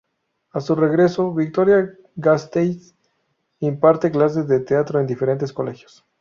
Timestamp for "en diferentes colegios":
4.99-6.03